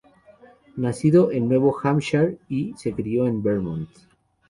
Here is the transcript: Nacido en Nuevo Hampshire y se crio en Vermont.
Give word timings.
Nacido 0.77 1.31
en 1.31 1.47
Nuevo 1.47 1.77
Hampshire 1.77 2.39
y 2.49 2.73
se 2.73 2.91
crio 2.91 3.27
en 3.27 3.43
Vermont. 3.43 3.87